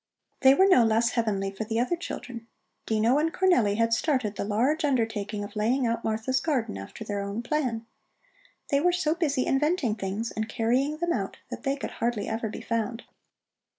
They 0.39 0.55
were 0.55 0.65
no 0.67 0.83
less 0.83 1.11
heavenly 1.11 1.51
for 1.51 1.63
the 1.63 1.79
other 1.79 1.95
children. 1.95 2.47
Dino 2.87 3.19
and 3.19 3.31
Cornelli 3.31 3.75
had 3.77 3.93
started 3.93 4.35
the 4.35 4.43
large 4.43 4.83
undertaking 4.83 5.43
of 5.43 5.55
laying 5.55 5.85
out 5.85 6.03
Martha's 6.03 6.39
garden 6.39 6.75
after 6.75 7.03
their 7.03 7.21
own 7.21 7.43
plan. 7.43 7.85
They 8.69 8.79
were 8.81 8.93
so 8.93 9.13
busy 9.13 9.45
inventing 9.45 9.97
things 9.97 10.31
and 10.31 10.49
carrying 10.49 10.97
them 10.97 11.13
out 11.13 11.37
that 11.51 11.61
they 11.61 11.75
could 11.75 11.91
hardly 11.91 12.27
ever 12.27 12.49
be 12.49 12.61
found. 12.61 13.03